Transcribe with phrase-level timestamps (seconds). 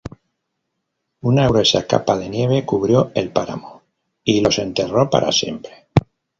[1.31, 3.83] Una gruesa capa de nieve cubrió el páramo
[4.23, 5.89] y los enterró para siempre.